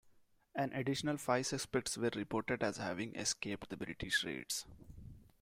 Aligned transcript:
An 0.55 0.73
additional 0.73 1.17
five 1.17 1.45
suspects 1.45 1.95
were 1.95 2.09
reported 2.15 2.63
as 2.63 2.77
having 2.77 3.13
escaped 3.15 3.69
the 3.69 3.77
British 3.77 4.23
raids. 4.23 4.65